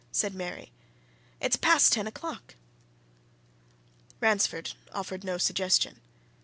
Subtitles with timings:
[0.11, 0.71] said Mary.
[1.39, 2.55] "It's past ten o'clock."
[4.19, 6.01] Ransford offered no suggestion.